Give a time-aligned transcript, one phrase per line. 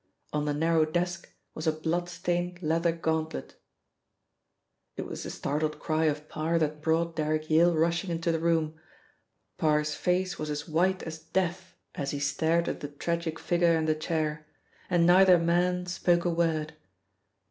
[0.33, 3.57] On the narrow desk was a blood stained leather gauntlet.
[4.97, 8.79] It was the startled cry of Parr that brought Derrick Yale rushing into the room.
[9.59, 13.85] Parr's face was as white as death as he stared at the tragic figure in
[13.85, 14.47] the chair,
[14.89, 16.73] and neither man spoke a word.